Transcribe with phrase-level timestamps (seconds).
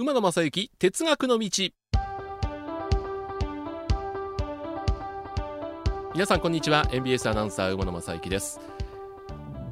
[0.00, 1.50] 馬野正幸哲学の道。
[6.14, 6.86] 皆さんこんにちは。
[6.92, 8.60] NBS アナウンサー馬野正幸です。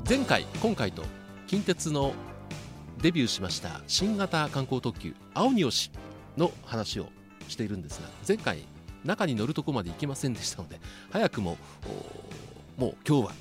[0.08, 1.04] 前回今回と
[1.46, 2.12] 近鉄の
[3.00, 5.92] デビューしました新型観光特急青によし
[6.36, 7.06] の話を
[7.46, 8.66] しているんですが前回
[9.04, 10.80] 中に乗るとこまで行きませんでしたので
[11.12, 11.56] 早くも
[12.76, 13.32] もう今日は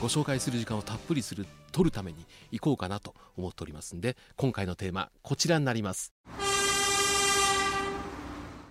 [0.00, 6.12] ご紹介する時間をたっぷりする取るために行こうかなと思っておりますんで今回のテーマこちらになります。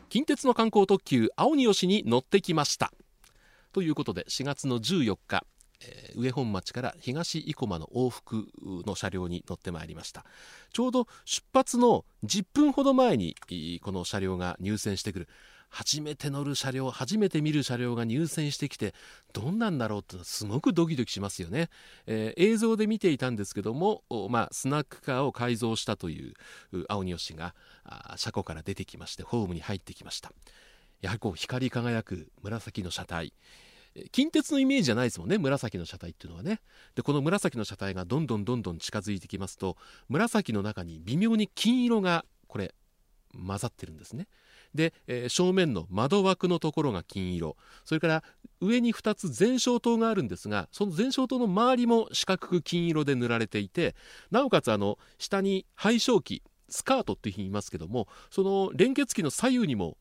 [0.09, 2.91] 近鉄の観光特急青によしに乗ってきました。
[3.71, 5.43] ということで4月の14日
[5.85, 8.47] え、上本町から東生駒の往復
[8.85, 10.25] の車両に乗ってまいりました。
[10.71, 13.35] ちょうど出発の10分ほど前に
[13.81, 15.27] この車両が入線してくる。
[15.73, 18.93] 初めて乗る車両初めて見る車両が入線してきて
[19.33, 21.69] どんなんだろうってすごくドキドキしますよね、
[22.05, 26.33] えー、映像で見ていたんですけども、まあ、スナックカーを改造したという
[26.87, 27.55] 青仁吉が
[28.17, 30.31] 車庫から出てきましてホームに入ってきました。
[31.01, 33.33] やはりこう光り輝く紫の車体。
[34.11, 36.61] 近鉄のイメージじゃないですもんね紫の車体っていうのはね。
[36.95, 39.75] でこの紫の車体がどんどんどんどん近づいてきますと
[40.07, 42.73] 紫の中に微妙に金色がこれ
[43.35, 44.27] 混ざってるんですね。
[44.73, 47.55] で、えー、正面の窓枠のところが金色。
[47.85, 48.23] それから
[48.59, 53.95] 上に2つ前照灯があるんですがその前照灯の周りも四角く金色で塗られていて
[54.31, 59.97] なおかつあの下に配送機スカートっていうふうに言いますけどもその連結機の左右にも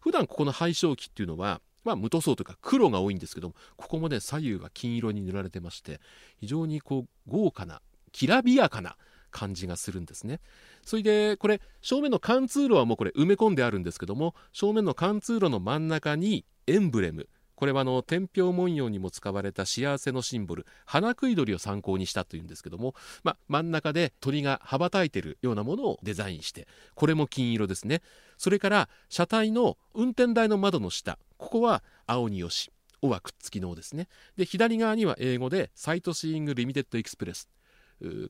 [0.00, 6.00] 普段ここの配送機っていうのはまあ、無塗装というか黒が多いんですけどもここもね左右が金色に塗られてまして
[6.40, 8.96] 非常にこう豪華なきらびやかな
[9.34, 10.40] 感じがするんですね。
[10.84, 17.28] それでこれ正面の貫通路はもうこれ埋め込んであるんですけども正面の貫通路の真ん中にエンブレム。
[17.56, 28.02] これはあの天平文様にも使われた幸せのシンボル花食い鳥を参考にしたというんですけども、まあ、真ん中で鳥が羽ばたいてるようなものをデザインしてこれも金色ですね。
[28.38, 32.72] それから車体の運転台の窓の下ここは青によし
[33.02, 34.08] 「お」はくっつきのですね。
[34.36, 37.48] で左側には英語で「Sightseeing Limited Express」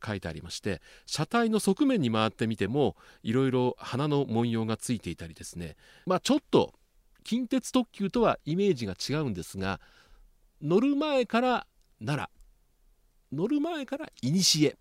[0.04, 5.76] 書いてありまして車体の側面に回ってみてもいろいろ花の文様がついていたりですね。
[6.06, 6.74] まあちょっと
[7.24, 9.80] 近鉄特急とはイメージが違うんですが
[10.62, 11.66] 乗る前から
[12.04, 12.28] 奈
[13.32, 14.76] 良乗る前からいにしえ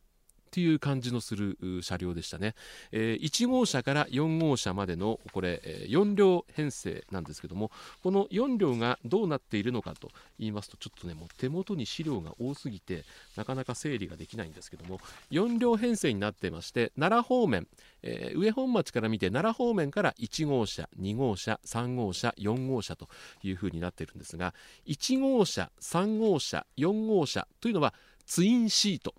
[0.53, 2.53] っていう感じのする車両でしたね、
[2.91, 7.71] えー、1号車から4号車までのこれ、えー、4両編成なんですけども
[8.03, 13.03] この4両がどうなっているのかと言いますとちょっとねもう手元に資料が多すぎて
[13.35, 14.99] なかなか整理ができないんですけども
[15.31, 17.65] 4両編成になってまして奈良方面、
[18.03, 23.09] えー、上本町から見て奈良方面から1号車2号車3号車4号車と
[23.41, 24.53] いうふうになっているんですが
[24.85, 27.95] 1号車3号車4号車というのは
[28.27, 29.15] ツインシート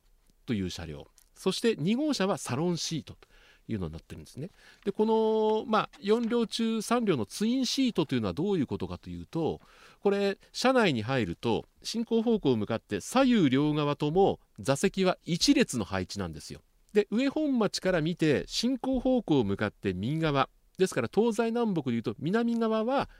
[0.46, 1.06] という車両。
[1.44, 3.28] そして2号車はサロンシートと
[3.68, 4.48] いうのになってるんですね。
[4.82, 9.60] でこの、まあ、4両中3両のツインシートというのはどういうことかというと
[10.00, 16.62] これ車内に入ると進行方向を向かって左右両側とも座席は1列の配置なんですよ。
[16.94, 23.10] で上本町から見て進行方向を向かって右側ですから東西南北でいうと南側は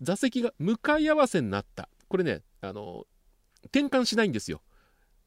[0.00, 3.04] 座席が向かい合わせになったこれねあの
[3.66, 4.62] 転換しないんですよ。